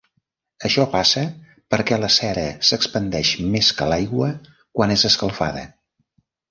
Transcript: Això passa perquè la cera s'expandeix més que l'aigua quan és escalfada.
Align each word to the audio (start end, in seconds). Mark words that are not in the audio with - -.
Això 0.69 0.85
passa 0.93 1.23
perquè 1.75 2.01
la 2.05 2.09
cera 2.17 2.47
s'expandeix 2.71 3.37
més 3.53 3.73
que 3.81 3.91
l'aigua 3.93 4.35
quan 4.51 4.97
és 4.99 5.09
escalfada. 5.13 5.73